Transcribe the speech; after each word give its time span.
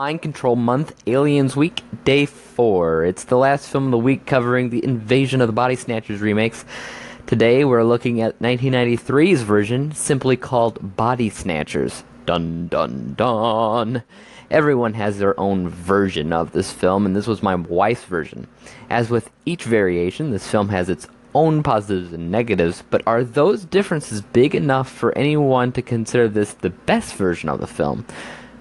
Mind 0.00 0.22
Control 0.22 0.54
Month, 0.54 0.94
Aliens 1.08 1.56
Week, 1.56 1.82
Day 2.04 2.24
4. 2.24 3.02
It's 3.02 3.24
the 3.24 3.36
last 3.36 3.68
film 3.68 3.86
of 3.86 3.90
the 3.90 3.98
week 3.98 4.26
covering 4.26 4.70
the 4.70 4.84
Invasion 4.84 5.40
of 5.40 5.48
the 5.48 5.52
Body 5.52 5.74
Snatchers 5.74 6.20
remakes. 6.20 6.64
Today 7.26 7.64
we're 7.64 7.82
looking 7.82 8.20
at 8.20 8.38
1993's 8.38 9.42
version, 9.42 9.90
simply 9.90 10.36
called 10.36 10.96
Body 10.96 11.28
Snatchers. 11.30 12.04
Dun 12.26 12.68
dun 12.68 13.14
dun. 13.14 14.04
Everyone 14.52 14.94
has 14.94 15.18
their 15.18 15.38
own 15.40 15.68
version 15.68 16.32
of 16.32 16.52
this 16.52 16.70
film, 16.70 17.04
and 17.04 17.16
this 17.16 17.26
was 17.26 17.42
my 17.42 17.56
wife's 17.56 18.04
version. 18.04 18.46
As 18.88 19.10
with 19.10 19.28
each 19.46 19.64
variation, 19.64 20.30
this 20.30 20.46
film 20.46 20.68
has 20.68 20.88
its 20.88 21.08
own 21.34 21.64
positives 21.64 22.12
and 22.12 22.30
negatives, 22.30 22.84
but 22.88 23.02
are 23.04 23.24
those 23.24 23.64
differences 23.64 24.20
big 24.20 24.54
enough 24.54 24.88
for 24.88 25.18
anyone 25.18 25.72
to 25.72 25.82
consider 25.82 26.28
this 26.28 26.54
the 26.54 26.70
best 26.70 27.16
version 27.16 27.48
of 27.48 27.58
the 27.58 27.66
film? 27.66 28.06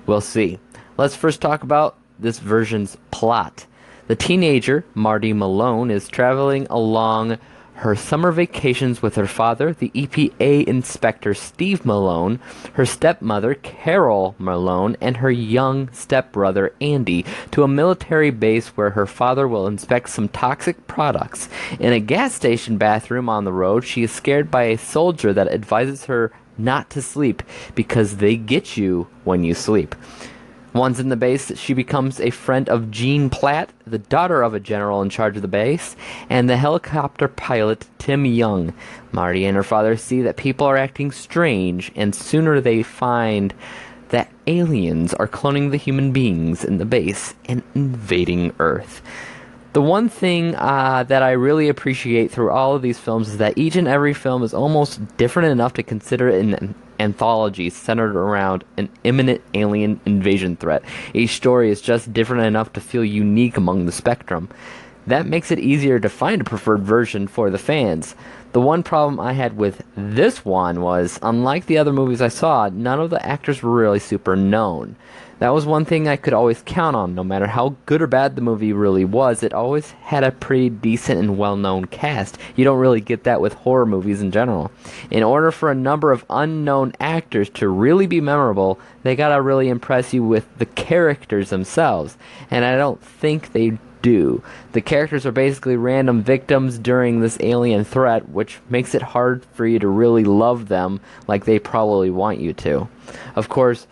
We'll 0.07 0.21
see. 0.21 0.57
Let's 0.97 1.15
first 1.15 1.41
talk 1.41 1.61
about 1.61 1.95
this 2.17 2.39
version's 2.39 2.97
plot. 3.11 3.67
The 4.07 4.15
teenager, 4.15 4.83
Marti 4.95 5.31
Malone, 5.31 5.91
is 5.91 6.07
traveling 6.07 6.65
along 6.71 7.37
her 7.75 7.95
summer 7.95 8.31
vacations 8.31 8.99
with 8.99 9.13
her 9.13 9.27
father, 9.27 9.73
the 9.73 9.91
EPA 9.91 10.65
inspector 10.65 11.35
Steve 11.35 11.85
Malone, 11.85 12.39
her 12.73 12.85
stepmother 12.87 13.53
Carol 13.53 14.33
Malone, 14.39 14.97
and 14.99 15.17
her 15.17 15.29
young 15.29 15.91
stepbrother 15.91 16.73
Andy 16.81 17.23
to 17.51 17.61
a 17.61 17.67
military 17.67 18.31
base 18.31 18.69
where 18.69 18.89
her 18.89 19.05
father 19.05 19.47
will 19.47 19.67
inspect 19.67 20.09
some 20.09 20.27
toxic 20.29 20.87
products. 20.87 21.47
In 21.79 21.93
a 21.93 21.99
gas 21.99 22.33
station 22.33 22.79
bathroom 22.79 23.29
on 23.29 23.43
the 23.43 23.53
road, 23.53 23.85
she 23.85 24.01
is 24.01 24.11
scared 24.11 24.49
by 24.49 24.63
a 24.63 24.79
soldier 24.79 25.31
that 25.31 25.47
advises 25.47 26.05
her 26.05 26.31
not 26.57 26.89
to 26.89 27.03
sleep 27.03 27.43
because 27.75 28.17
they 28.17 28.35
get 28.35 28.77
you 28.77 29.07
when 29.25 29.43
you 29.43 29.53
sleep. 29.53 29.93
Once 30.77 30.99
in 30.99 31.09
the 31.09 31.15
base, 31.15 31.57
she 31.57 31.73
becomes 31.73 32.19
a 32.19 32.29
friend 32.29 32.69
of 32.69 32.91
Jean 32.91 33.31
Platt, 33.31 33.71
the 33.87 33.97
daughter 33.97 34.43
of 34.43 34.53
a 34.53 34.59
general 34.59 35.01
in 35.01 35.09
charge 35.09 35.35
of 35.35 35.41
the 35.41 35.47
base, 35.47 35.95
and 36.29 36.47
the 36.47 36.57
helicopter 36.57 37.27
pilot 37.27 37.87
Tim 37.97 38.25
Young. 38.25 38.75
Marti 39.11 39.45
and 39.45 39.55
her 39.55 39.63
father 39.63 39.97
see 39.97 40.21
that 40.21 40.37
people 40.37 40.67
are 40.67 40.77
acting 40.77 41.11
strange, 41.11 41.91
and 41.95 42.13
sooner 42.13 42.61
they 42.61 42.83
find 42.83 43.55
that 44.09 44.31
aliens 44.45 45.15
are 45.15 45.27
cloning 45.27 45.71
the 45.71 45.77
human 45.77 46.11
beings 46.11 46.63
in 46.63 46.77
the 46.77 46.85
base 46.85 47.33
and 47.45 47.63
invading 47.73 48.53
Earth. 48.59 49.01
The 49.77 49.83
one 49.83 50.09
thing 50.09 50.55
uh, 50.55 51.03
that 51.03 51.21
I 51.21 51.33
really 51.33 51.69
appreciate 51.69 52.31
through 52.31 52.49
all 52.49 52.75
of 52.75 52.81
these 52.81 52.97
films 52.97 53.29
is 53.29 53.37
that 53.37 53.59
each 53.59 53.75
and 53.75 53.87
every 53.87 54.15
film 54.15 54.41
is 54.41 54.51
almost 54.51 55.17
different 55.17 55.51
enough 55.51 55.73
to 55.73 55.83
consider 55.83 56.29
it 56.29 56.43
an 56.43 56.73
anthology 56.99 57.69
centered 57.69 58.15
around 58.15 58.63
an 58.77 58.89
imminent 59.03 59.39
alien 59.53 59.99
invasion 60.03 60.55
threat. 60.55 60.81
Each 61.13 61.35
story 61.35 61.69
is 61.69 61.79
just 61.79 62.11
different 62.11 62.47
enough 62.47 62.73
to 62.73 62.81
feel 62.81 63.05
unique 63.05 63.55
among 63.55 63.85
the 63.85 63.91
spectrum. 63.91 64.49
That 65.05 65.27
makes 65.27 65.51
it 65.51 65.59
easier 65.59 65.99
to 65.99 66.09
find 66.09 66.41
a 66.41 66.43
preferred 66.43 66.81
version 66.81 67.27
for 67.27 67.51
the 67.51 67.59
fans. 67.59 68.15
The 68.53 68.61
one 68.61 68.81
problem 68.81 69.19
I 69.19 69.33
had 69.33 69.57
with 69.57 69.83
this 69.95 70.43
one 70.45 70.81
was, 70.81 71.19
unlike 71.21 71.65
the 71.65 71.77
other 71.77 71.93
movies 71.93 72.21
I 72.21 72.29
saw, 72.29 72.69
none 72.69 72.99
of 72.99 73.09
the 73.09 73.23
actors 73.25 73.61
were 73.61 73.71
really 73.73 73.99
super 73.99 74.35
known. 74.35 74.95
That 75.39 75.53
was 75.53 75.67
one 75.67 75.85
thing 75.85 76.07
I 76.07 76.15
could 76.15 76.33
always 76.33 76.63
count 76.65 76.95
on. 76.95 77.13
No 77.13 77.23
matter 77.23 77.45
how 77.45 77.75
good 77.85 78.01
or 78.01 78.07
bad 78.07 78.35
the 78.35 78.41
movie 78.41 78.73
really 78.73 79.05
was, 79.05 79.43
it 79.43 79.53
always 79.53 79.91
had 79.91 80.23
a 80.23 80.31
pretty 80.31 80.69
decent 80.69 81.19
and 81.19 81.37
well 81.37 81.55
known 81.55 81.85
cast. 81.85 82.39
You 82.55 82.63
don't 82.63 82.79
really 82.79 83.01
get 83.01 83.23
that 83.25 83.39
with 83.39 83.53
horror 83.53 83.85
movies 83.85 84.19
in 84.19 84.31
general. 84.31 84.71
In 85.11 85.21
order 85.21 85.51
for 85.51 85.69
a 85.69 85.75
number 85.75 86.11
of 86.11 86.25
unknown 86.31 86.93
actors 86.99 87.49
to 87.51 87.69
really 87.69 88.07
be 88.07 88.19
memorable, 88.19 88.79
they 89.03 89.15
gotta 89.15 89.39
really 89.39 89.69
impress 89.69 90.11
you 90.11 90.23
with 90.23 90.47
the 90.57 90.65
characters 90.65 91.51
themselves. 91.51 92.17
And 92.49 92.65
I 92.65 92.75
don't 92.75 93.01
think 93.03 93.51
they 93.51 93.77
do. 94.07 94.41
The 94.71 94.79
characters 94.79 95.25
are 95.25 95.33
basically 95.33 95.75
random 95.75 96.23
victims 96.23 96.79
during 96.79 97.19
this 97.19 97.37
alien 97.41 97.83
threat, 97.83 98.29
which 98.29 98.59
makes 98.69 98.95
it 98.95 99.01
hard 99.01 99.43
for 99.53 99.67
you 99.67 99.79
to 99.79 99.87
really 99.87 100.23
love 100.23 100.69
them 100.69 101.01
like 101.27 101.43
they 101.43 101.59
probably 101.59 102.09
want 102.09 102.39
you 102.39 102.53
to. 102.53 102.87
Of 103.35 103.49
course, 103.49 103.85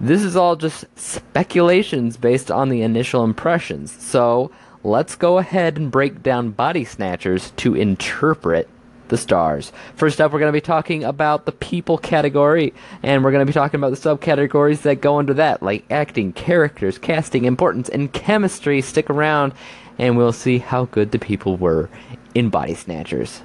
this 0.00 0.22
is 0.22 0.34
all 0.34 0.56
just 0.56 0.86
speculations 0.98 2.16
based 2.16 2.50
on 2.50 2.70
the 2.70 2.80
initial 2.80 3.22
impressions. 3.22 3.92
So 4.02 4.50
let's 4.82 5.14
go 5.14 5.36
ahead 5.36 5.76
and 5.76 5.90
break 5.90 6.22
down 6.22 6.52
Body 6.52 6.86
Snatchers 6.86 7.50
to 7.58 7.74
interpret 7.74 8.66
the 9.10 9.18
stars. 9.18 9.72
First 9.94 10.20
up, 10.20 10.32
we're 10.32 10.38
going 10.38 10.52
to 10.52 10.56
be 10.56 10.60
talking 10.60 11.04
about 11.04 11.44
the 11.44 11.52
people 11.52 11.98
category, 11.98 12.72
and 13.02 13.22
we're 13.22 13.32
going 13.32 13.44
to 13.44 13.46
be 13.46 13.52
talking 13.52 13.78
about 13.78 13.90
the 13.90 13.96
subcategories 13.96 14.82
that 14.82 15.02
go 15.02 15.18
under 15.18 15.34
that, 15.34 15.62
like 15.62 15.84
acting, 15.90 16.32
characters, 16.32 16.98
casting, 16.98 17.44
importance, 17.44 17.88
and 17.88 18.12
chemistry. 18.12 18.80
Stick 18.80 19.10
around, 19.10 19.52
and 19.98 20.16
we'll 20.16 20.32
see 20.32 20.58
how 20.58 20.86
good 20.86 21.10
the 21.10 21.18
people 21.18 21.56
were 21.56 21.90
in 22.34 22.48
Body 22.48 22.74
Snatchers. 22.74 23.42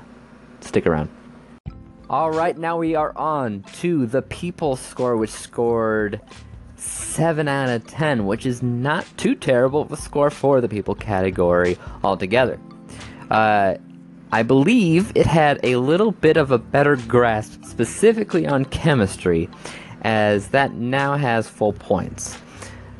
Stick 0.62 0.88
around. 0.88 1.10
All 2.10 2.32
right, 2.32 2.58
now 2.58 2.78
we 2.78 2.96
are 2.96 3.18
on 3.18 3.64
to 3.80 4.06
the 4.06 4.22
people 4.22 4.76
score, 4.76 5.18
which 5.18 5.32
scored 5.32 6.22
7 6.78 7.48
out 7.48 7.70
of 7.70 7.88
10, 7.88 8.28
which 8.28 8.46
is 8.46 8.62
not 8.62 9.06
too 9.18 9.34
terrible 9.34 9.82
of 9.82 9.92
a 9.92 9.98
score 9.98 10.30
for 10.30 10.62
the 10.62 10.70
people 10.70 10.94
category 10.94 11.78
altogether. 12.04 12.60
Uh, 13.32 13.76
I 14.32 14.44
believe 14.44 15.12
it 15.16 15.26
had 15.26 15.60
a 15.64 15.78
little 15.78 16.12
bit 16.12 16.38
of 16.38 16.52
a 16.52 16.58
better 16.58 16.96
grasp 16.96 17.64
specifically 17.64 18.46
on 18.46 18.66
chemistry, 18.66 19.50
as 20.02 20.50
that 20.50 20.74
now 20.74 21.16
has 21.16 21.48
full 21.48 21.74
points. 21.74 22.38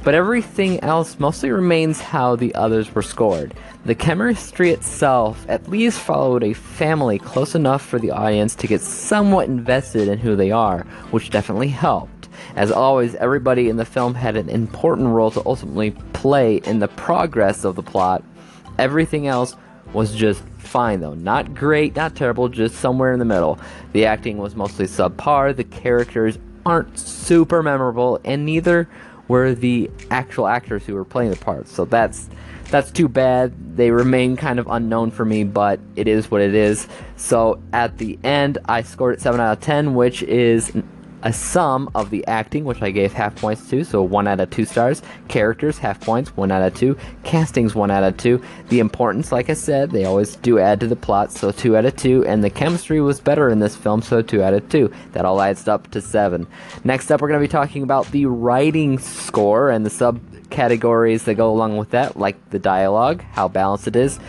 But 0.04 0.14
everything 0.14 0.80
else 0.82 1.20
mostly 1.20 1.50
remains 1.50 2.00
how 2.00 2.36
the 2.36 2.54
others 2.54 2.94
were 2.94 3.02
scored. 3.02 3.56
The 3.86 3.96
chemistry 3.96 4.70
itself 4.70 5.46
at 5.50 5.68
least 5.68 6.00
followed 6.00 6.44
a 6.44 6.54
family 6.54 7.18
close 7.18 7.56
enough 7.56 7.82
for 7.84 7.98
the 7.98 8.12
audience 8.12 8.54
to 8.56 8.68
get 8.68 8.82
somewhat 8.82 9.48
invested 9.48 10.08
in 10.08 10.20
who 10.20 10.36
they 10.36 10.52
are, 10.52 10.82
which 11.10 11.32
definitely 11.32 11.70
helped. 11.70 12.30
As 12.56 12.72
always, 12.72 13.16
everybody 13.16 13.68
in 13.68 13.78
the 13.78 13.86
film 13.86 14.14
had 14.14 14.38
an 14.38 14.48
important 14.48 15.10
role 15.10 15.32
to 15.32 15.42
ultimately 15.46 15.92
play 16.14 16.58
in 16.58 16.80
the 16.80 16.88
progress 16.88 17.64
of 17.64 17.76
the 17.76 17.84
plot. 17.84 18.24
Everything 18.78 19.26
else 19.26 19.56
was 19.96 20.14
just 20.14 20.44
fine 20.58 21.00
though. 21.00 21.14
Not 21.16 21.54
great, 21.56 21.96
not 21.96 22.16
terrible, 22.16 22.50
just 22.50 22.76
somewhere 22.76 23.14
in 23.14 23.20
the 23.20 23.26
middle. 23.26 23.58
The 23.94 24.06
acting 24.06 24.38
was 24.38 24.56
mostly 24.56 24.86
subpar, 24.86 25.56
the 25.56 25.64
characters 25.64 26.38
aren't 26.66 26.98
super 27.00 27.64
memorable, 27.64 28.20
and 28.24 28.46
neither 28.46 28.90
were 29.28 29.56
the 29.56 29.90
actual 30.12 30.48
actors 30.48 30.86
who 30.86 30.94
were 30.94 31.06
playing 31.06 31.32
the 31.32 31.38
parts. 31.38 31.72
So 31.72 31.86
that's 31.86 32.30
that's 32.70 32.92
too 32.92 33.08
bad. 33.08 33.78
They 33.78 33.92
remain 33.92 34.36
kind 34.36 34.60
of 34.60 34.68
unknown 34.68 35.12
for 35.12 35.24
me, 35.24 35.44
but 35.44 35.80
it 35.96 36.08
is 36.08 36.30
what 36.32 36.42
it 36.42 36.56
is. 36.56 36.88
So 37.16 37.62
at 37.74 37.98
the 37.98 38.18
end, 38.24 38.58
I 38.66 38.82
scored 38.82 39.16
it 39.16 39.22
7 39.22 39.40
out 39.40 39.58
of 39.58 39.64
10, 39.64 39.94
which 39.94 40.24
is 40.24 40.74
a 41.26 41.34
sum 41.34 41.90
of 41.96 42.12
the 42.12 42.26
acting, 42.28 42.64
which 42.66 42.84
I 42.84 42.92
gave 42.92 43.12
half 43.12 43.36
points 43.36 43.68
to, 43.72 43.84
so 43.84 44.04
1 44.04 44.28
out 44.28 44.40
of 44.40 44.52
2 44.52 44.64
stars. 44.64 45.02
Characters, 45.28 45.80
half 45.80 46.00
points, 46.00 46.38
1 46.38 46.52
out 46.52 46.62
of 46.62 46.76
2. 46.76 46.96
Castings, 47.24 47.74
1 47.74 47.90
out 47.90 48.04
of 48.04 48.16
2. 48.18 48.40
The 48.70 48.80
importance, 48.80 49.32
like 49.32 49.50
I 49.50 49.56
said, 49.56 49.90
they 49.90 50.06
always 50.06 50.36
do 50.38 50.60
add 50.60 50.80
to 50.82 50.88
the 50.88 50.96
plot, 50.96 51.32
so 51.32 51.52
2 51.52 51.76
out 51.76 51.86
of 51.86 51.96
2. 51.96 52.26
And 52.26 52.44
the 52.44 52.52
chemistry 52.52 53.02
was 53.02 53.20
better 53.20 53.50
in 53.50 53.60
this 53.60 53.76
film, 53.76 54.04
so 54.04 54.22
2 54.22 54.44
out 54.44 54.54
of 54.54 54.70
2. 54.70 54.92
That 55.14 55.26
all 55.26 55.42
adds 55.42 55.68
up 55.68 55.90
to 55.92 56.02
7. 56.02 56.46
Next 56.84 57.10
up, 57.10 57.22
we're 57.22 57.28
going 57.28 57.42
to 57.42 57.48
be 57.48 57.52
talking 57.52 57.82
about 57.82 58.06
the 58.12 58.28
writing 58.28 59.00
score 59.00 59.72
and 59.72 59.84
the 59.84 59.90
subcategories 59.90 61.24
that 61.24 61.34
go 61.34 61.52
along 61.52 61.78
with 61.78 61.90
that, 61.90 62.18
like 62.18 62.52
the 62.52 62.60
dialogue, 62.60 63.24
how 63.32 63.48
balanced 63.48 63.88
it 63.88 63.96
is 63.96 64.20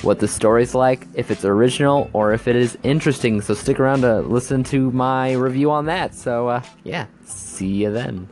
what 0.00 0.18
the 0.18 0.26
story's 0.26 0.74
like, 0.74 1.06
if 1.14 1.30
it's 1.30 1.44
original, 1.44 2.10
or 2.12 2.32
if 2.32 2.48
it 2.48 2.56
is 2.56 2.76
interesting. 2.82 3.40
So 3.40 3.54
stick 3.54 3.78
around 3.78 4.00
to 4.00 4.20
listen 4.20 4.64
to 4.64 4.90
my 4.90 5.32
review 5.32 5.70
on 5.70 5.86
that. 5.86 6.14
So, 6.14 6.48
uh, 6.48 6.62
yeah, 6.82 7.06
see 7.24 7.68
you 7.68 7.92
then. 7.92 8.28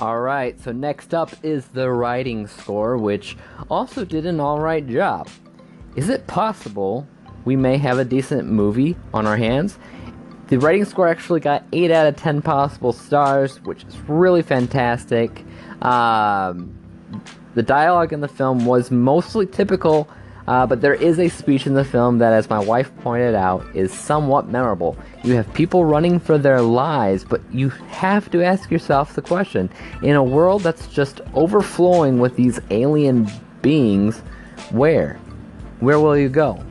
Alright, 0.00 0.60
so 0.60 0.72
next 0.72 1.14
up 1.14 1.32
is 1.42 1.68
the 1.68 1.90
writing 1.90 2.46
score, 2.46 2.98
which 2.98 3.36
also 3.70 4.04
did 4.04 4.26
an 4.26 4.40
alright 4.40 4.86
job. 4.86 5.28
Is 5.94 6.10
it 6.10 6.26
possible 6.26 7.06
we 7.46 7.56
may 7.56 7.78
have 7.78 7.98
a 7.98 8.04
decent 8.04 8.46
movie 8.46 8.96
on 9.14 9.26
our 9.26 9.38
hands? 9.38 9.78
The 10.48 10.58
writing 10.58 10.84
score 10.84 11.08
actually 11.08 11.40
got 11.40 11.64
8 11.72 11.90
out 11.90 12.06
of 12.06 12.16
10 12.16 12.42
possible 12.42 12.92
stars, 12.92 13.60
which 13.62 13.84
is 13.84 13.98
really 14.06 14.42
fantastic. 14.42 15.44
Um, 15.80 16.78
the 17.56 17.62
dialogue 17.62 18.12
in 18.12 18.20
the 18.20 18.28
film 18.28 18.66
was 18.66 18.90
mostly 18.90 19.46
typical, 19.46 20.06
uh, 20.46 20.66
but 20.66 20.82
there 20.82 20.92
is 20.92 21.18
a 21.18 21.30
speech 21.30 21.66
in 21.66 21.72
the 21.72 21.86
film 21.86 22.18
that, 22.18 22.34
as 22.34 22.50
my 22.50 22.58
wife 22.58 22.94
pointed 22.98 23.34
out, 23.34 23.64
is 23.74 23.90
somewhat 23.90 24.46
memorable. 24.46 24.94
You 25.24 25.32
have 25.36 25.50
people 25.54 25.86
running 25.86 26.20
for 26.20 26.36
their 26.36 26.60
lives, 26.60 27.24
but 27.24 27.40
you 27.50 27.70
have 27.70 28.30
to 28.32 28.44
ask 28.44 28.70
yourself 28.70 29.14
the 29.14 29.22
question 29.22 29.70
in 30.02 30.16
a 30.16 30.22
world 30.22 30.64
that's 30.64 30.86
just 30.88 31.22
overflowing 31.32 32.20
with 32.20 32.36
these 32.36 32.60
alien 32.68 33.26
beings, 33.62 34.18
where? 34.70 35.14
Where 35.80 35.98
will 35.98 36.18
you 36.18 36.28
go? 36.28 36.62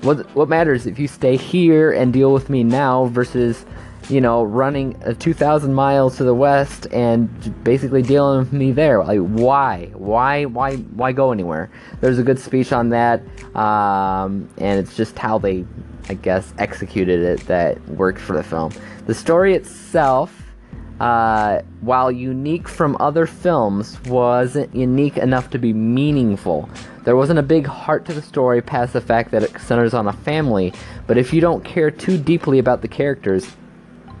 What, 0.00 0.34
what 0.34 0.48
matters 0.48 0.88
if 0.88 0.98
you 0.98 1.06
stay 1.06 1.36
here 1.36 1.92
and 1.92 2.12
deal 2.12 2.32
with 2.32 2.50
me 2.50 2.64
now 2.64 3.04
versus 3.06 3.64
you 4.08 4.20
know, 4.20 4.42
running 4.42 5.00
uh, 5.04 5.14
2,000 5.14 5.72
miles 5.72 6.16
to 6.16 6.24
the 6.24 6.34
west 6.34 6.86
and 6.92 7.64
basically 7.64 8.02
dealing 8.02 8.38
with 8.38 8.52
me 8.52 8.72
there. 8.72 9.02
Like, 9.02 9.20
why? 9.20 9.90
Why? 9.94 10.44
Why? 10.44 10.76
Why 10.76 11.12
go 11.12 11.32
anywhere? 11.32 11.70
There's 12.00 12.18
a 12.18 12.22
good 12.22 12.38
speech 12.38 12.72
on 12.72 12.90
that, 12.90 13.22
um, 13.56 14.48
and 14.58 14.78
it's 14.78 14.96
just 14.96 15.18
how 15.18 15.38
they, 15.38 15.64
I 16.08 16.14
guess, 16.14 16.52
executed 16.58 17.20
it 17.20 17.46
that 17.46 17.80
worked 17.88 18.20
for 18.20 18.36
the 18.36 18.42
film. 18.42 18.72
The 19.06 19.14
story 19.14 19.54
itself. 19.54 20.40
Uh, 21.00 21.60
while 21.80 22.10
unique 22.10 22.68
from 22.68 22.96
other 23.00 23.26
films, 23.26 24.00
wasn't 24.04 24.72
unique 24.72 25.16
enough 25.16 25.50
to 25.50 25.58
be 25.58 25.72
meaningful. 25.72 26.68
There 27.02 27.16
wasn't 27.16 27.40
a 27.40 27.42
big 27.42 27.66
heart 27.66 28.04
to 28.06 28.14
the 28.14 28.22
story 28.22 28.62
past 28.62 28.92
the 28.92 29.00
fact 29.00 29.32
that 29.32 29.42
it 29.42 29.60
centers 29.60 29.92
on 29.92 30.06
a 30.06 30.12
family, 30.12 30.72
but 31.08 31.18
if 31.18 31.34
you 31.34 31.40
don't 31.40 31.64
care 31.64 31.90
too 31.90 32.16
deeply 32.16 32.60
about 32.60 32.80
the 32.80 32.88
characters, 32.88 33.56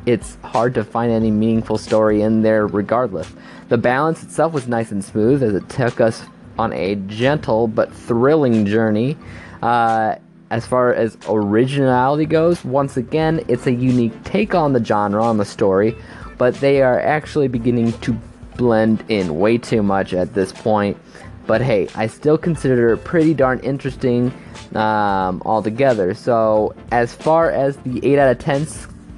it's 0.06 0.36
hard 0.42 0.74
to 0.74 0.84
find 0.84 1.10
any 1.10 1.30
meaningful 1.30 1.78
story 1.78 2.22
in 2.22 2.42
there 2.42 2.66
regardless. 2.66 3.30
The 3.68 3.78
balance 3.78 4.22
itself 4.22 4.52
was 4.52 4.68
nice 4.68 4.92
and 4.92 5.04
smooth 5.04 5.42
as 5.42 5.54
it 5.54 5.68
took 5.68 6.00
us 6.00 6.24
on 6.58 6.72
a 6.72 6.94
gentle 6.94 7.66
but 7.66 7.92
thrilling 7.92 8.66
journey. 8.66 9.16
Uh, 9.62 10.16
as 10.50 10.66
far 10.66 10.92
as 10.92 11.16
originality 11.28 12.26
goes, 12.26 12.64
once 12.64 12.96
again, 12.96 13.44
it's 13.48 13.66
a 13.66 13.72
unique 13.72 14.22
take 14.24 14.54
on 14.54 14.72
the 14.72 14.84
genre, 14.84 15.24
on 15.24 15.38
the 15.38 15.44
story, 15.44 15.96
but 16.38 16.54
they 16.56 16.82
are 16.82 17.00
actually 17.00 17.48
beginning 17.48 17.92
to 18.00 18.16
blend 18.56 19.04
in 19.08 19.38
way 19.38 19.58
too 19.58 19.82
much 19.82 20.12
at 20.12 20.34
this 20.34 20.52
point. 20.52 20.96
But 21.46 21.60
hey, 21.60 21.88
I 21.94 22.06
still 22.06 22.38
consider 22.38 22.92
it 22.92 22.98
pretty 23.04 23.34
darn 23.34 23.58
interesting 23.60 24.32
um, 24.74 25.42
altogether. 25.44 26.14
So, 26.14 26.74
as 26.90 27.14
far 27.14 27.50
as 27.50 27.76
the 27.78 28.00
8 28.04 28.18
out 28.18 28.30
of 28.30 28.38
10 28.38 28.66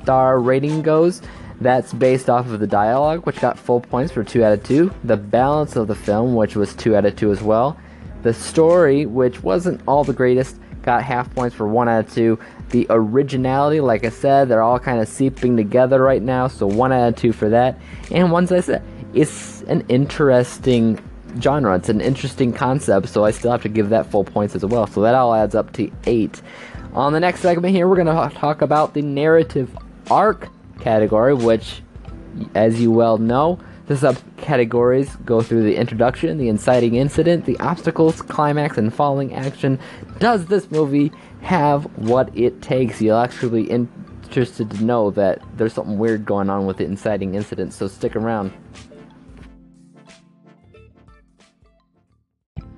star 0.07 0.39
rating 0.39 0.83
goes, 0.83 1.21
that's 1.61 1.93
based 1.93 2.31
off 2.31 2.47
of 2.47 2.61
the 2.61 2.67
dialogue, 2.67 3.27
which 3.27 3.41
got 3.41 3.59
full 3.59 3.81
points 3.81 4.13
for 4.13 4.23
2 4.23 4.45
out 4.45 4.53
of 4.53 4.63
2, 4.63 4.93
the 5.03 5.17
balance 5.17 5.75
of 5.75 5.89
the 5.89 5.97
film, 5.97 6.37
which 6.37 6.55
was 6.55 6.77
2 6.77 6.95
out 6.95 7.05
of 7.05 7.17
2 7.17 7.33
as 7.33 7.43
well, 7.43 7.77
the 8.23 8.33
story, 8.33 9.05
which 9.05 9.43
wasn't 9.43 9.81
all 9.89 10.05
the 10.05 10.13
greatest, 10.13 10.61
got 10.83 11.03
half 11.03 11.35
points 11.35 11.57
for 11.57 11.67
1 11.67 11.89
out 11.89 12.05
of 12.05 12.15
2. 12.15 12.39
The 12.71 12.87
originality, 12.89 13.81
like 13.81 14.05
I 14.05 14.11
said, 14.11 14.49
they're 14.49 14.63
all 14.63 14.79
kind 14.79 15.01
of 15.01 15.09
seeping 15.09 15.57
together 15.57 16.01
right 16.01 16.23
now, 16.23 16.47
so 16.47 16.69
1 16.69 16.93
out 16.93 17.09
of 17.09 17.17
2 17.17 17.33
for 17.33 17.49
that. 17.49 17.77
And 18.13 18.31
once 18.31 18.53
I 18.53 18.61
said, 18.61 18.85
it's 19.13 19.63
an 19.63 19.85
interesting 19.89 21.01
genre, 21.41 21.75
it's 21.75 21.89
an 21.89 22.01
interesting 22.01 22.53
concept, 22.53 23.09
so 23.09 23.25
I 23.25 23.33
still 23.33 23.51
have 23.51 23.63
to 23.63 23.69
give 23.69 23.89
that 23.89 24.07
full 24.07 24.23
points 24.23 24.55
as 24.55 24.65
well. 24.65 24.87
So 24.87 25.01
that 25.01 25.17
all 25.17 25.35
adds 25.35 25.57
up 25.57 25.73
to 25.73 25.91
8. 26.05 26.41
On 26.95 27.13
the 27.13 27.21
next 27.21 27.41
segment 27.41 27.75
here, 27.75 27.89
we're 27.89 28.03
going 28.03 28.07
to 28.07 28.39
talk 28.39 28.63
about 28.63 28.95
the 28.95 29.03
narrative 29.03 29.77
arc 30.11 30.49
category, 30.81 31.35
which, 31.35 31.83
as 32.55 32.81
you 32.81 32.91
well 32.91 33.19
know, 33.19 33.59
the 33.87 33.95
subcategories 33.95 35.25
go 35.25 35.41
through 35.41 35.63
the 35.63 35.77
introduction, 35.77 36.39
the 36.39 36.49
inciting 36.49 36.97
incident, 36.97 37.45
the 37.45 37.59
obstacles, 37.61 38.21
climax, 38.21 38.79
and 38.79 38.93
falling 38.93 39.35
action. 39.35 39.79
Does 40.19 40.47
this 40.47 40.71
movie 40.71 41.13
have 41.43 41.85
what 41.97 42.37
it 42.37 42.61
takes? 42.63 43.01
You'll 43.01 43.19
actually 43.19 43.63
be 43.63 43.71
interested 43.71 44.71
to 44.73 44.85
know 44.85 45.11
that 45.13 45.41
there's 45.57 45.73
something 45.73 45.99
weird 45.99 46.25
going 46.25 46.51
on 46.51 46.67
with 46.67 46.79
the 46.79 46.85
inciting 46.85 47.37
incident, 47.37 47.73
so 47.73 47.87
stick 47.87 48.17
around. 48.17 48.53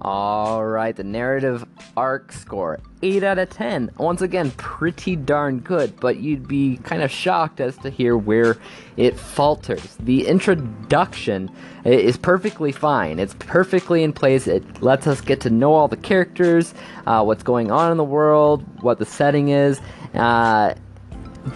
Alright, 0.01 0.95
the 0.95 1.03
narrative 1.03 1.67
arc 1.97 2.31
score 2.31 2.79
8 3.03 3.25
out 3.25 3.39
of 3.39 3.51
10. 3.51 3.91
Once 3.99 4.23
again, 4.23 4.53
pretty 4.53 5.17
darn 5.17 5.59
good, 5.59 5.99
but 5.99 6.19
you'd 6.19 6.47
be 6.47 6.77
kind 6.85 7.03
of 7.03 7.11
shocked 7.11 7.61
as 7.61 7.77
to 7.79 7.91
hear 7.91 8.17
where 8.17 8.59
it 8.97 9.19
falters. 9.19 9.97
The 9.99 10.29
introduction 10.29 11.51
is 11.85 12.17
perfectly 12.17 12.71
fine, 12.71 13.19
it's 13.19 13.35
perfectly 13.41 14.05
in 14.05 14.13
place. 14.13 14.47
It 14.47 14.83
lets 14.83 15.09
us 15.09 15.21
get 15.21 15.41
to 15.41 15.51
know 15.51 15.75
all 15.75 15.89
the 15.89 15.97
characters, 15.97 16.75
uh, 17.07 17.25
what's 17.25 17.43
going 17.43 17.73
on 17.73 17.91
in 17.91 17.97
the 17.97 18.05
world, 18.05 18.65
what 18.83 19.01
the 19.01 19.07
setting 19.07 19.49
is, 19.49 19.81
uh, 20.15 20.75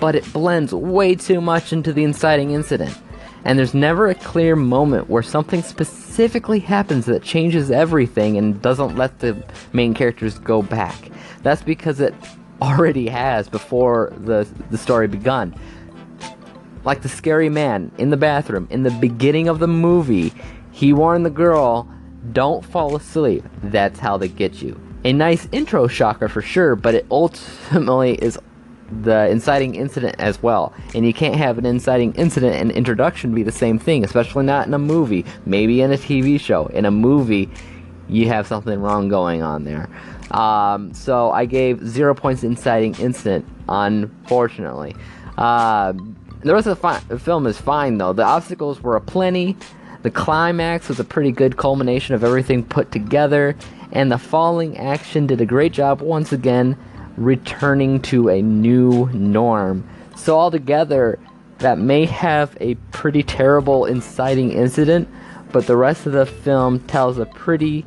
but 0.01 0.17
it 0.17 0.33
blends 0.33 0.75
way 0.75 1.15
too 1.15 1.41
much 1.41 1.73
into 1.73 1.93
the 1.93 2.03
inciting 2.03 2.51
incident 2.51 2.99
and 3.45 3.59
there's 3.59 3.75
never 3.75 4.09
a 4.09 4.15
clear 4.15 4.57
moment 4.57 5.11
where 5.11 5.23
something 5.23 5.63
specifically 5.63 6.61
happens 6.61 7.07
that 7.07 7.23
changes 7.23 7.71
everything 7.71 8.37
and 8.37 8.63
doesn't 8.63 8.97
let 8.97 9.19
the 9.19 9.43
main 9.73 9.95
characters 9.95 10.39
go 10.39 10.63
back. 10.63 11.11
That's 11.43 11.63
because 11.63 12.01
it 12.01 12.15
already 12.61 13.09
has 13.09 13.49
before 13.49 14.13
the 14.17 14.47
the 14.71 14.79
story 14.79 15.09
begun. 15.09 15.55
Like 16.85 17.03
the 17.03 17.09
scary 17.09 17.49
man 17.49 17.91
in 17.99 18.11
the 18.11 18.17
bathroom 18.17 18.69
in 18.71 18.83
the 18.83 18.91
beginning 18.91 19.49
of 19.49 19.59
the 19.59 19.69
movie, 19.69 20.33
he 20.71 20.93
warned 20.93 21.27
the 21.27 21.31
girl, 21.31 21.89
"Don't 22.33 22.65
fall 22.65 22.95
asleep." 22.95 23.45
That's 23.63 23.99
how 23.99 24.17
they 24.17 24.29
get 24.29 24.63
you. 24.63 24.81
A 25.05 25.13
nice 25.13 25.49
intro 25.51 25.89
shocker 25.89 26.29
for 26.29 26.43
sure, 26.43 26.77
but 26.77 26.95
it 26.95 27.07
ultimately 27.11 28.15
is 28.15 28.39
the 29.03 29.29
inciting 29.29 29.75
incident 29.75 30.17
as 30.19 30.43
well. 30.43 30.73
And 30.95 31.07
you 31.07 31.15
can't 31.15 31.37
have 31.37 31.59
an 31.59 31.67
inciting 31.67 32.13
incident 32.15 32.57
and 32.57 32.71
introduction 32.71 33.35
be 33.35 33.43
the 33.43 33.53
same 33.53 33.79
thing, 33.79 34.05
especially 34.05 34.45
not 34.45 34.67
in 34.67 34.75
a 34.75 34.79
movie. 34.79 35.25
Maybe 35.47 35.81
in 35.81 35.93
a 35.93 35.97
TV 35.97 36.39
show. 36.39 36.67
In 36.67 36.85
a 36.85 36.91
movie, 36.91 37.49
you 38.09 38.29
have 38.29 38.47
something 38.47 38.81
wrong 38.81 39.09
going 39.09 39.43
on 39.43 39.65
there. 39.65 39.89
Um, 40.31 40.93
so 40.95 41.31
I 41.31 41.45
gave 41.45 41.87
zero 41.87 42.15
points 42.15 42.43
inciting 42.43 42.95
incident, 42.97 43.47
unfortunately. 43.69 44.95
Uh, 45.39 45.93
the 46.41 46.53
rest 46.53 46.67
of 46.67 46.77
the, 46.77 46.81
fi- 46.81 47.03
the 47.09 47.19
film 47.19 47.47
is 47.47 47.59
fine 47.59 47.99
though. 47.99 48.13
The 48.13 48.25
obstacles 48.25 48.81
were 48.81 48.97
aplenty. 48.97 49.57
The 50.03 50.11
climax 50.11 50.89
was 50.89 50.99
a 50.99 51.05
pretty 51.05 51.31
good 51.31 51.57
culmination 51.57 52.15
of 52.15 52.25
everything 52.25 52.65
put 52.65 52.91
together, 52.91 53.57
and 53.93 54.11
the 54.11 54.19
falling 54.19 54.77
action 54.77 55.29
did 55.29 55.41
a 55.41 55.47
great 55.47 55.73
job 55.73 56.01
once 56.01 56.33
again 56.33 56.77
returning 57.17 58.01
to 58.03 58.29
a 58.29 58.43
new 58.43 59.09
norm. 59.13 59.89
So, 60.17 60.39
altogether, 60.39 61.19
that 61.59 61.79
may 61.79 62.05
have 62.07 62.57
a 62.61 62.75
pretty 62.91 63.23
terrible 63.23 63.85
inciting 63.85 64.53
incident, 64.53 65.09
but 65.53 65.67
the 65.67 65.77
rest 65.77 66.07
of 66.07 66.13
the 66.13 66.27
film 66.27 66.81
tells 66.81 67.19
a 67.19 67.27
pretty 67.27 67.85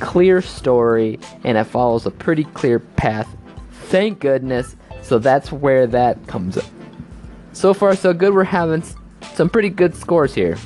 clear 0.00 0.42
story 0.42 1.18
and 1.44 1.56
it 1.56 1.64
follows 1.64 2.06
a 2.06 2.10
pretty 2.10 2.44
clear 2.44 2.78
path. 2.78 3.28
Thank 3.88 4.20
goodness. 4.20 4.76
So, 5.02 5.18
that's 5.18 5.52
where 5.52 5.86
that 5.86 6.26
comes 6.26 6.56
up. 6.56 6.64
So 7.52 7.72
far, 7.72 7.96
so 7.96 8.12
good. 8.12 8.34
We're 8.34 8.44
having 8.44 8.82
some 9.34 9.48
pretty 9.48 9.70
good 9.70 9.94
scores 9.94 10.34
here. 10.34 10.58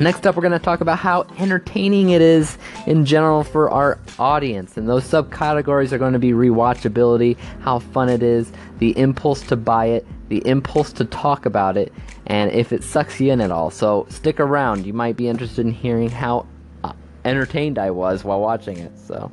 Next 0.00 0.26
up, 0.26 0.34
we're 0.34 0.42
going 0.42 0.52
to 0.52 0.58
talk 0.58 0.80
about 0.80 0.98
how 0.98 1.22
entertaining 1.38 2.10
it 2.10 2.20
is 2.20 2.58
in 2.86 3.04
general 3.04 3.44
for 3.44 3.70
our 3.70 4.00
audience. 4.18 4.76
And 4.76 4.88
those 4.88 5.04
subcategories 5.04 5.92
are 5.92 5.98
going 5.98 6.14
to 6.14 6.18
be 6.18 6.32
rewatchability, 6.32 7.36
how 7.60 7.78
fun 7.78 8.08
it 8.08 8.22
is, 8.22 8.50
the 8.78 8.96
impulse 8.98 9.42
to 9.42 9.56
buy 9.56 9.86
it, 9.86 10.06
the 10.28 10.42
impulse 10.46 10.92
to 10.94 11.04
talk 11.04 11.46
about 11.46 11.76
it, 11.76 11.92
and 12.26 12.50
if 12.50 12.72
it 12.72 12.82
sucks 12.82 13.20
you 13.20 13.30
in 13.30 13.40
at 13.40 13.52
all. 13.52 13.70
So 13.70 14.06
stick 14.08 14.40
around. 14.40 14.84
You 14.84 14.92
might 14.92 15.16
be 15.16 15.28
interested 15.28 15.64
in 15.64 15.70
hearing 15.70 16.10
how 16.10 16.46
uh, 16.82 16.92
entertained 17.24 17.78
I 17.78 17.92
was 17.92 18.24
while 18.24 18.40
watching 18.40 18.78
it. 18.78 18.98
So. 18.98 19.30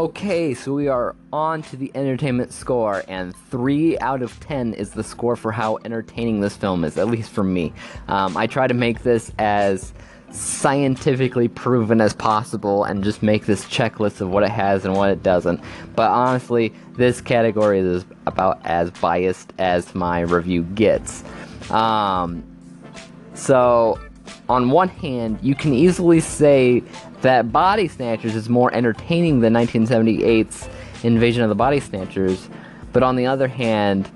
Okay, 0.00 0.54
so 0.54 0.72
we 0.72 0.88
are 0.88 1.14
on 1.30 1.60
to 1.60 1.76
the 1.76 1.92
entertainment 1.94 2.54
score, 2.54 3.04
and 3.06 3.36
3 3.50 3.98
out 3.98 4.22
of 4.22 4.40
10 4.40 4.72
is 4.72 4.92
the 4.92 5.04
score 5.04 5.36
for 5.36 5.52
how 5.52 5.76
entertaining 5.84 6.40
this 6.40 6.56
film 6.56 6.84
is, 6.84 6.96
at 6.96 7.08
least 7.08 7.30
for 7.30 7.44
me. 7.44 7.74
Um, 8.08 8.34
I 8.34 8.46
try 8.46 8.66
to 8.66 8.72
make 8.72 9.02
this 9.02 9.30
as 9.38 9.92
scientifically 10.30 11.48
proven 11.48 12.00
as 12.00 12.14
possible 12.14 12.84
and 12.84 13.04
just 13.04 13.22
make 13.22 13.44
this 13.44 13.66
checklist 13.66 14.22
of 14.22 14.30
what 14.30 14.42
it 14.42 14.48
has 14.48 14.86
and 14.86 14.96
what 14.96 15.10
it 15.10 15.22
doesn't. 15.22 15.60
But 15.94 16.10
honestly, 16.10 16.72
this 16.96 17.20
category 17.20 17.80
is 17.80 18.06
about 18.26 18.58
as 18.64 18.90
biased 18.90 19.52
as 19.58 19.94
my 19.94 20.20
review 20.20 20.62
gets. 20.62 21.22
Um, 21.70 22.42
so, 23.34 24.00
on 24.48 24.70
one 24.70 24.88
hand, 24.88 25.38
you 25.42 25.54
can 25.54 25.72
easily 25.72 26.20
say 26.20 26.82
that 27.22 27.52
Body 27.52 27.88
Snatchers 27.88 28.34
is 28.34 28.48
more 28.48 28.72
entertaining 28.74 29.40
than 29.40 29.52
1978's 29.54 30.68
Invasion 31.02 31.42
of 31.42 31.48
the 31.48 31.54
Body 31.54 31.80
Snatchers, 31.80 32.48
but 32.92 33.02
on 33.02 33.16
the 33.16 33.26
other 33.26 33.48
hand, 33.48 34.10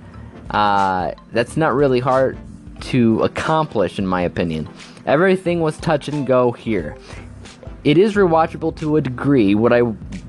uh, 0.51 1.13
that's 1.33 1.57
not 1.57 1.75
really 1.75 2.01
hard 2.01 2.39
to 2.81 3.23
accomplish, 3.23 3.99
in 3.99 4.07
my 4.07 4.23
opinion. 4.23 4.69
Everything 5.07 5.61
was 5.61 5.79
touch 5.79 6.09
and 6.09 6.27
go 6.27 6.53
here. 6.53 6.97
It 7.85 7.99
is 7.99 8.15
rewatchable 8.15 8.77
to 8.79 8.97
a 8.97 9.01
degree. 9.01 9.55
Would 9.55 9.73
I 9.73 9.83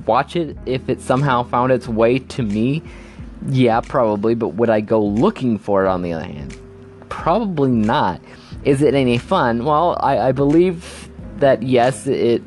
watch 0.06 0.36
it 0.36 0.58
if 0.65 0.89
it 0.89 1.01
somehow 1.01 1.44
found 1.44 1.72
its 1.72 1.88
way 1.88 2.20
to 2.20 2.44
me? 2.44 2.84
Yeah, 3.48 3.82
probably, 3.82 4.36
but 4.36 4.50
would 4.50 4.70
I 4.70 4.82
go 4.82 5.01
looking 5.04 5.58
for 5.58 5.86
it 5.86 5.88
on 5.88 6.01
the 6.01 6.13
other 6.13 6.25
hand? 6.25 6.58
Probably 7.10 7.72
not. 7.72 8.22
Is 8.65 8.81
it 8.81 8.93
any 8.93 9.17
fun? 9.17 9.63
Well, 9.63 9.98
I, 10.01 10.17
I 10.17 10.31
believe 10.31 11.10
that 11.38 11.63
yes, 11.63 12.07
it 12.07 12.41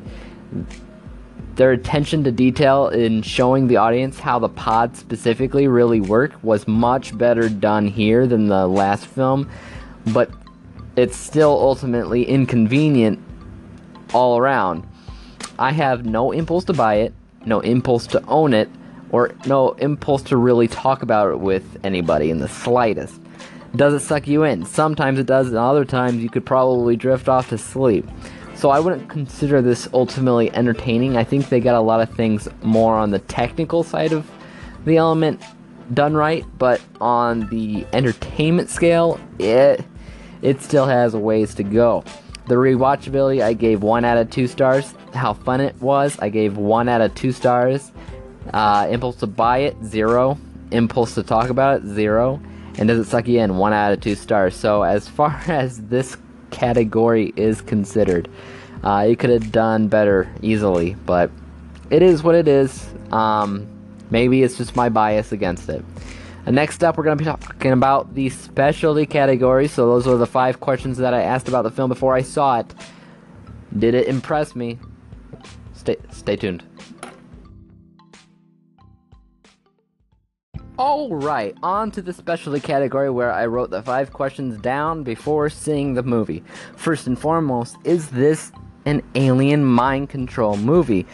their 1.55 1.71
attention 1.73 2.23
to 2.23 2.31
detail 2.31 2.87
in 2.87 3.21
showing 3.21 3.67
the 3.67 3.75
audience 3.75 4.17
how 4.17 4.39
the 4.39 4.47
pods 4.47 4.97
specifically 4.97 5.67
really 5.67 5.99
work 5.99 6.31
was 6.41 6.65
much 6.69 7.17
better 7.17 7.49
done 7.49 7.85
here 7.85 8.25
than 8.25 8.47
the 8.47 8.65
last 8.65 9.05
film, 9.05 9.49
but 10.13 10.31
it's 10.95 11.17
still 11.17 11.51
ultimately 11.51 12.23
inconvenient 12.23 13.19
all 14.13 14.37
around. 14.37 14.87
I 15.57 15.73
have 15.73 16.05
no 16.05 16.31
impulse 16.31 16.63
to 16.65 16.73
buy 16.73 16.95
it, 16.95 17.13
no 17.45 17.59
impulse 17.59 18.07
to 18.07 18.23
own 18.27 18.53
it, 18.53 18.69
or 19.11 19.31
no 19.45 19.71
impulse 19.73 20.21
to 20.23 20.37
really 20.37 20.69
talk 20.69 21.01
about 21.01 21.29
it 21.29 21.39
with 21.41 21.77
anybody 21.83 22.29
in 22.29 22.37
the 22.37 22.47
slightest. 22.47 23.19
Does 23.75 23.93
it 23.93 23.99
suck 23.99 24.27
you 24.27 24.43
in? 24.43 24.65
Sometimes 24.65 25.19
it 25.19 25.25
does, 25.25 25.47
and 25.47 25.57
other 25.57 25.85
times 25.85 26.23
you 26.23 26.29
could 26.29 26.45
probably 26.45 26.95
drift 26.95 27.29
off 27.29 27.49
to 27.49 27.57
sleep. 27.57 28.07
So 28.55 28.69
I 28.71 28.79
wouldn't 28.79 29.09
consider 29.09 29.61
this 29.61 29.87
ultimately 29.93 30.51
entertaining. 30.53 31.15
I 31.15 31.23
think 31.23 31.49
they 31.49 31.59
got 31.59 31.75
a 31.75 31.81
lot 31.81 32.01
of 32.01 32.13
things 32.15 32.47
more 32.61 32.97
on 32.97 33.11
the 33.11 33.19
technical 33.19 33.83
side 33.83 34.11
of 34.11 34.29
the 34.85 34.97
element 34.97 35.41
done 35.93 36.13
right, 36.13 36.45
but 36.57 36.81
on 36.99 37.47
the 37.49 37.85
entertainment 37.93 38.69
scale, 38.69 39.19
it 39.37 39.85
it 40.41 40.61
still 40.61 40.85
has 40.85 41.13
a 41.13 41.19
ways 41.19 41.53
to 41.55 41.63
go. 41.63 42.03
The 42.47 42.55
rewatchability, 42.55 43.41
I 43.41 43.53
gave 43.53 43.83
one 43.83 44.03
out 44.05 44.17
of 44.17 44.29
two 44.29 44.47
stars. 44.47 44.93
How 45.13 45.33
fun 45.33 45.61
it 45.61 45.79
was, 45.81 46.17
I 46.19 46.29
gave 46.29 46.57
one 46.57 46.89
out 46.89 47.01
of 47.01 47.13
two 47.13 47.31
stars. 47.31 47.91
Uh, 48.53 48.87
impulse 48.89 49.17
to 49.17 49.27
buy 49.27 49.59
it, 49.59 49.77
zero. 49.83 50.37
Impulse 50.71 51.15
to 51.15 51.23
talk 51.23 51.49
about 51.49 51.81
it, 51.81 51.87
zero. 51.87 52.41
And 52.79 52.87
does 52.87 52.97
it 52.97 53.09
suck 53.09 53.27
you 53.27 53.39
in? 53.41 53.57
One 53.57 53.73
out 53.73 53.93
of 53.93 54.01
two 54.01 54.15
stars. 54.15 54.55
So 54.55 54.81
as 54.81 55.07
far 55.07 55.39
as 55.47 55.77
this 55.87 56.17
category 56.51 57.33
is 57.35 57.61
considered. 57.61 58.29
Uh, 58.83 59.07
it 59.09 59.19
could 59.19 59.29
have 59.29 59.51
done 59.51 59.87
better 59.87 60.33
easily, 60.41 60.95
but 61.05 61.31
it 61.89 62.01
is 62.01 62.23
what 62.23 62.35
it 62.35 62.47
is. 62.47 62.87
Um, 63.11 63.67
maybe 64.09 64.43
it's 64.43 64.57
just 64.57 64.75
my 64.75 64.89
bias 64.89 65.31
against 65.31 65.69
it. 65.69 65.83
And 66.45 66.55
next 66.55 66.83
up, 66.83 66.97
we're 66.97 67.03
going 67.03 67.17
to 67.17 67.23
be 67.23 67.29
talking 67.29 67.73
about 67.73 68.15
the 68.15 68.29
specialty 68.29 69.05
category. 69.05 69.67
So, 69.67 69.87
those 69.87 70.07
are 70.07 70.17
the 70.17 70.25
five 70.25 70.59
questions 70.59 70.97
that 70.97 71.13
I 71.13 71.21
asked 71.21 71.47
about 71.47 71.63
the 71.63 71.71
film 71.71 71.89
before 71.89 72.15
I 72.15 72.21
saw 72.21 72.59
it. 72.59 72.73
Did 73.77 73.93
it 73.93 74.07
impress 74.07 74.55
me? 74.55 74.79
Stay, 75.73 75.97
stay 76.11 76.37
tuned. 76.37 76.63
Alright, 80.79 81.57
on 81.61 81.91
to 81.91 82.01
the 82.01 82.13
specialty 82.13 82.61
category 82.61 83.09
where 83.09 83.33
I 83.33 83.47
wrote 83.47 83.69
the 83.69 83.81
five 83.81 84.13
questions 84.13 84.57
down 84.61 85.03
before 85.03 85.49
seeing 85.49 85.93
the 85.93 86.03
movie. 86.03 86.41
First 86.77 87.05
and 87.05 87.19
foremost, 87.19 87.75
is 87.83 88.11
this 88.11 88.53
an 88.85 89.03
alien 89.13 89.65
mind 89.65 90.09
control 90.09 90.55
movie? 90.55 91.05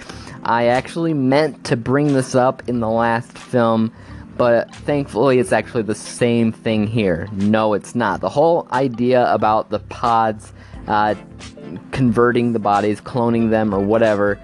I 0.44 0.68
actually 0.68 1.16
meant 1.16 1.64
to 1.64 1.76
bring 1.76 2.14
this 2.14 2.36
up 2.36 2.62
in 2.70 2.80
the 2.80 2.88
last 2.88 3.36
film, 3.40 3.92
but 4.38 4.72
thankfully 4.76 5.40
it's 5.40 5.52
actually 5.52 5.82
the 5.82 5.96
same 5.96 6.52
thing 6.52 6.86
here. 6.86 7.28
No, 7.32 7.74
it's 7.74 7.96
not. 7.96 8.22
The 8.22 8.30
whole 8.30 8.68
idea 8.72 9.34
about 9.34 9.72
the 9.72 9.80
pods 9.80 10.54
uh, 10.88 11.16
converting 11.90 12.54
the 12.54 12.60
bodies, 12.60 13.02
cloning 13.02 13.50
them, 13.50 13.74
or 13.74 13.80
whatever 13.80 14.40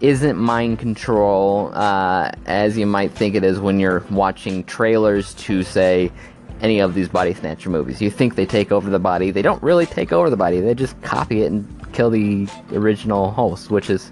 isn't 0.00 0.36
mind 0.36 0.78
control 0.78 1.70
uh, 1.74 2.30
as 2.46 2.76
you 2.76 2.86
might 2.86 3.12
think 3.12 3.34
it 3.34 3.44
is 3.44 3.58
when 3.58 3.78
you're 3.78 4.00
watching 4.10 4.64
trailers 4.64 5.34
to 5.34 5.62
say 5.62 6.10
any 6.60 6.80
of 6.80 6.94
these 6.94 7.08
body 7.08 7.34
snatcher 7.34 7.70
movies. 7.70 8.00
You 8.00 8.10
think 8.10 8.34
they 8.34 8.46
take 8.46 8.72
over 8.72 8.90
the 8.90 8.98
body. 8.98 9.30
They 9.30 9.42
don't 9.42 9.62
really 9.62 9.86
take 9.86 10.12
over 10.12 10.30
the 10.30 10.36
body. 10.36 10.60
They 10.60 10.74
just 10.74 11.00
copy 11.02 11.42
it 11.42 11.52
and 11.52 11.92
kill 11.92 12.10
the 12.10 12.48
original 12.72 13.30
host, 13.30 13.70
which 13.70 13.90
is, 13.90 14.10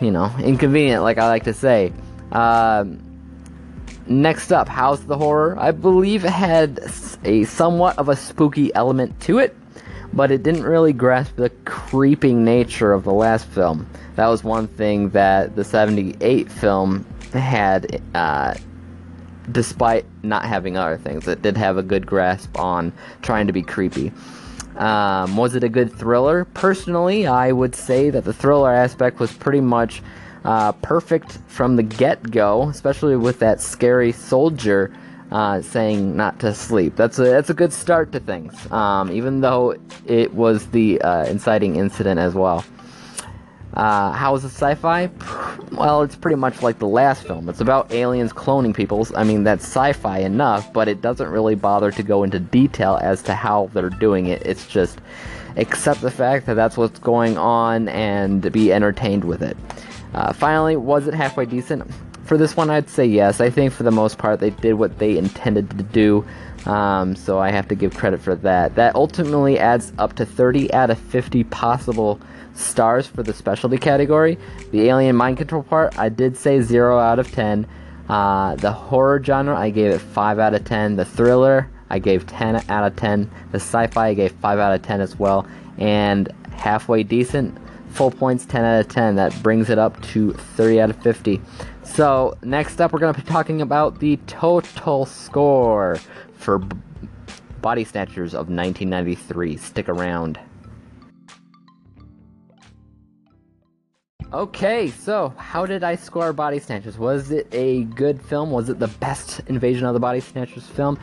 you 0.00 0.10
know, 0.10 0.34
inconvenient, 0.42 1.02
like 1.02 1.18
I 1.18 1.28
like 1.28 1.44
to 1.44 1.54
say. 1.54 1.92
Um, 2.32 3.02
next 4.06 4.52
up, 4.52 4.68
House 4.68 5.00
the 5.00 5.16
Horror. 5.16 5.56
I 5.58 5.70
believe 5.70 6.24
it 6.24 6.30
had 6.30 6.80
a 7.24 7.44
somewhat 7.44 7.98
of 7.98 8.08
a 8.08 8.16
spooky 8.16 8.74
element 8.74 9.18
to 9.22 9.38
it 9.38 9.56
but 10.16 10.32
it 10.32 10.42
didn't 10.42 10.64
really 10.64 10.94
grasp 10.94 11.36
the 11.36 11.50
creeping 11.66 12.42
nature 12.42 12.94
of 12.94 13.04
the 13.04 13.12
last 13.12 13.46
film. 13.48 13.86
That 14.14 14.28
was 14.28 14.42
one 14.42 14.66
thing 14.66 15.10
that 15.10 15.54
the 15.54 15.62
78 15.62 16.50
film 16.50 17.06
had, 17.34 18.02
uh, 18.14 18.54
despite 19.52 20.06
not 20.22 20.46
having 20.46 20.78
other 20.78 20.96
things. 20.96 21.28
It 21.28 21.42
did 21.42 21.58
have 21.58 21.76
a 21.76 21.82
good 21.82 22.06
grasp 22.06 22.58
on 22.58 22.94
trying 23.20 23.46
to 23.46 23.52
be 23.52 23.60
creepy. 23.60 24.10
Um, 24.76 25.36
was 25.36 25.54
it 25.54 25.62
a 25.62 25.68
good 25.68 25.92
thriller? 25.92 26.46
Personally, 26.46 27.26
I 27.26 27.52
would 27.52 27.74
say 27.74 28.08
that 28.08 28.24
the 28.24 28.32
thriller 28.32 28.72
aspect 28.72 29.20
was 29.20 29.32
pretty 29.32 29.60
much 29.60 30.02
uh, 30.46 30.72
perfect 30.72 31.38
from 31.46 31.76
the 31.76 31.82
get 31.82 32.30
go, 32.30 32.70
especially 32.70 33.16
with 33.16 33.38
that 33.40 33.60
scary 33.60 34.12
soldier 34.12 34.92
uh, 35.30 35.60
saying 35.60 36.16
not 36.16 36.38
to 36.40 36.54
sleep. 36.54 36.96
That's 36.96 37.18
a 37.18 37.24
that's 37.24 37.50
a 37.50 37.54
good 37.54 37.72
start 37.72 38.12
to 38.12 38.20
things. 38.20 38.70
Um, 38.70 39.10
even 39.10 39.40
though 39.40 39.76
it 40.06 40.32
was 40.34 40.66
the 40.68 41.00
uh, 41.02 41.24
inciting 41.26 41.76
incident 41.76 42.20
as 42.20 42.34
well. 42.34 42.64
Uh, 43.74 44.10
how 44.12 44.34
is 44.34 44.44
it 44.44 44.48
sci-fi? 44.48 45.10
Well, 45.72 46.02
it's 46.02 46.14
pretty 46.14 46.36
much 46.36 46.62
like 46.62 46.78
the 46.78 46.86
last 46.86 47.26
film. 47.26 47.48
It's 47.48 47.60
about 47.60 47.90
aliens 47.92 48.32
cloning 48.32 48.72
people. 48.72 49.06
I 49.16 49.24
mean, 49.24 49.42
that's 49.42 49.64
sci-fi 49.64 50.20
enough, 50.20 50.72
but 50.72 50.86
it 50.86 51.02
doesn't 51.02 51.28
really 51.28 51.56
bother 51.56 51.90
to 51.90 52.02
go 52.04 52.22
into 52.22 52.38
detail 52.38 53.00
as 53.02 53.20
to 53.24 53.34
how 53.34 53.68
they're 53.74 53.90
doing 53.90 54.26
it. 54.26 54.40
It's 54.46 54.68
just 54.68 55.00
accept 55.56 56.02
the 56.02 56.10
fact 56.10 56.46
that 56.46 56.54
that's 56.54 56.76
what's 56.76 57.00
going 57.00 57.36
on 57.36 57.88
and 57.88 58.50
be 58.52 58.72
entertained 58.72 59.24
with 59.24 59.42
it. 59.42 59.56
Uh, 60.14 60.32
finally, 60.32 60.76
was 60.76 61.08
it 61.08 61.14
halfway 61.14 61.46
decent? 61.46 61.90
For 62.26 62.36
this 62.36 62.56
one, 62.56 62.70
I'd 62.70 62.90
say 62.90 63.06
yes. 63.06 63.40
I 63.40 63.50
think 63.50 63.72
for 63.72 63.82
the 63.82 63.90
most 63.90 64.18
part, 64.18 64.40
they 64.40 64.50
did 64.50 64.74
what 64.74 64.98
they 64.98 65.16
intended 65.16 65.70
to 65.70 65.82
do. 65.82 66.24
Um, 66.66 67.14
so 67.14 67.38
I 67.38 67.50
have 67.50 67.68
to 67.68 67.74
give 67.74 67.94
credit 67.94 68.20
for 68.20 68.34
that. 68.36 68.74
That 68.74 68.94
ultimately 68.96 69.58
adds 69.58 69.92
up 69.98 70.14
to 70.16 70.26
30 70.26 70.72
out 70.74 70.90
of 70.90 70.98
50 70.98 71.44
possible 71.44 72.20
stars 72.54 73.06
for 73.06 73.22
the 73.22 73.32
specialty 73.32 73.78
category. 73.78 74.38
The 74.72 74.88
alien 74.88 75.16
mind 75.16 75.38
control 75.38 75.62
part, 75.62 75.96
I 75.98 76.08
did 76.08 76.36
say 76.36 76.60
0 76.60 76.98
out 76.98 77.18
of 77.18 77.30
10. 77.30 77.66
Uh, 78.08 78.56
the 78.56 78.72
horror 78.72 79.22
genre, 79.22 79.56
I 79.56 79.70
gave 79.70 79.92
it 79.92 80.00
5 80.00 80.38
out 80.38 80.54
of 80.54 80.64
10. 80.64 80.96
The 80.96 81.04
thriller, 81.04 81.68
I 81.90 81.98
gave 81.98 82.26
10 82.26 82.68
out 82.68 82.84
of 82.84 82.96
10. 82.96 83.30
The 83.52 83.60
sci 83.60 83.86
fi, 83.88 84.08
I 84.08 84.14
gave 84.14 84.32
5 84.32 84.58
out 84.58 84.74
of 84.74 84.82
10 84.82 85.00
as 85.00 85.18
well. 85.18 85.46
And 85.78 86.32
halfway 86.52 87.02
decent, 87.02 87.56
full 87.96 88.10
points 88.10 88.44
10 88.44 88.64
out 88.64 88.80
of 88.80 88.88
10. 88.88 89.16
That 89.16 89.42
brings 89.42 89.70
it 89.70 89.78
up 89.78 90.00
to 90.02 90.32
30 90.32 90.80
out 90.80 90.90
of 90.90 91.02
50. 91.02 91.40
So, 91.82 92.36
next 92.42 92.80
up, 92.80 92.92
we're 92.92 92.98
going 92.98 93.14
to 93.14 93.20
be 93.20 93.26
talking 93.26 93.62
about 93.62 94.00
the 94.00 94.18
total 94.26 95.06
score 95.06 95.96
for 96.34 96.58
B- 96.58 96.76
Body 97.62 97.84
Snatchers 97.84 98.34
of 98.34 98.48
1993. 98.48 99.56
Stick 99.56 99.88
around. 99.88 100.38
Okay, 104.32 104.90
so 104.90 105.32
how 105.38 105.64
did 105.64 105.82
I 105.82 105.94
score 105.94 106.32
Body 106.32 106.58
Snatchers? 106.58 106.98
Was 106.98 107.30
it 107.30 107.48
a 107.52 107.84
good 107.84 108.20
film? 108.20 108.50
Was 108.50 108.68
it 108.68 108.78
the 108.78 108.88
best 108.88 109.40
Invasion 109.46 109.86
of 109.86 109.94
the 109.94 110.00
Body 110.00 110.20
Snatchers 110.20 110.66
film? 110.66 110.98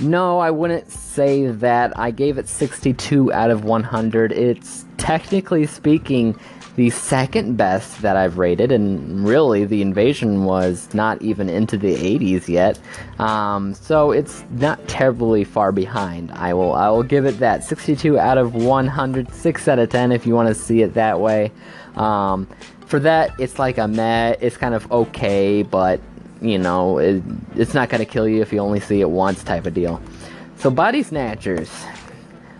No, 0.00 0.38
I 0.38 0.50
wouldn't 0.50 0.90
say 0.90 1.46
that. 1.46 1.98
I 1.98 2.12
gave 2.12 2.38
it 2.38 2.48
62 2.48 3.32
out 3.32 3.50
of 3.50 3.64
100. 3.64 4.32
It's 4.32 4.84
technically 4.96 5.66
speaking 5.66 6.38
the 6.76 6.90
second 6.90 7.56
best 7.56 8.02
that 8.02 8.16
I've 8.16 8.38
rated, 8.38 8.70
and 8.70 9.26
really 9.26 9.64
the 9.64 9.82
invasion 9.82 10.44
was 10.44 10.94
not 10.94 11.20
even 11.20 11.48
into 11.48 11.76
the 11.76 11.96
80s 11.96 12.46
yet. 12.46 12.78
Um, 13.18 13.74
so 13.74 14.12
it's 14.12 14.44
not 14.52 14.86
terribly 14.86 15.42
far 15.42 15.72
behind. 15.72 16.30
I 16.30 16.54
will 16.54 16.74
I 16.74 16.88
will 16.90 17.02
give 17.02 17.26
it 17.26 17.40
that 17.40 17.64
62 17.64 18.16
out 18.16 18.38
of 18.38 18.54
100, 18.54 19.34
6 19.34 19.68
out 19.68 19.80
of 19.80 19.88
10 19.88 20.12
if 20.12 20.24
you 20.24 20.36
want 20.36 20.46
to 20.46 20.54
see 20.54 20.82
it 20.82 20.94
that 20.94 21.18
way. 21.18 21.50
Um, 21.96 22.46
for 22.86 23.00
that, 23.00 23.32
it's 23.40 23.58
like 23.58 23.78
a 23.78 23.88
meh. 23.88 24.36
It's 24.40 24.56
kind 24.56 24.74
of 24.74 24.90
okay, 24.92 25.64
but 25.64 26.00
you 26.40 26.58
know, 26.58 26.98
it, 26.98 27.22
it's 27.56 27.74
not 27.74 27.88
gonna 27.88 28.04
kill 28.04 28.28
you 28.28 28.42
if 28.42 28.52
you 28.52 28.58
only 28.58 28.80
see 28.80 29.00
it 29.00 29.10
once, 29.10 29.42
type 29.42 29.66
of 29.66 29.74
deal. 29.74 30.00
So, 30.56 30.70
Body 30.70 31.02
Snatchers. 31.02 31.70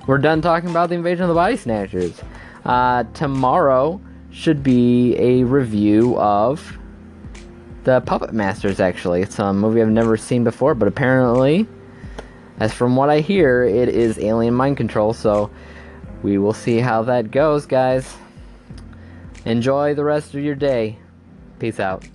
We're 0.06 0.18
done 0.18 0.40
talking 0.40 0.70
about 0.70 0.88
the 0.88 0.94
invasion 0.94 1.25
of 1.25 1.28
the 1.28 1.35
Body 1.35 1.56
Snatchers. 1.56 2.20
Uh, 2.64 3.04
tomorrow, 3.14 4.00
should 4.30 4.62
be 4.62 5.16
a 5.18 5.44
review 5.44 6.16
of 6.18 6.78
the 7.85 8.00
Puppet 8.02 8.32
Masters. 8.32 8.80
Actually, 8.80 9.23
it's 9.23 9.38
a 9.38 9.52
movie 9.52 9.80
I've 9.80 9.88
never 9.88 10.16
seen 10.16 10.44
before, 10.44 10.75
but 10.75 10.88
apparently, 10.88 11.66
as 12.61 12.73
from 12.73 12.97
what 12.97 13.11
I 13.11 13.20
hear, 13.20 13.64
it 13.64 13.88
is 13.88 14.18
alien 14.18 14.54
mind 14.54 14.76
control. 14.76 15.12
So 15.12 15.50
we 16.23 16.38
will 16.38 16.52
see 16.52 16.78
how 16.78 17.02
that 17.04 17.30
goes, 17.30 17.66
guys. 17.66 18.16
Enjoy 19.44 19.94
the 19.94 20.04
rest 20.04 20.35
of 20.35 20.40
your 20.40 20.54
day. 20.54 20.99
Peace 21.58 21.80
out. 21.80 22.06